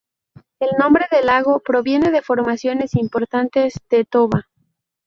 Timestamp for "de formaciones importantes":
2.09-3.75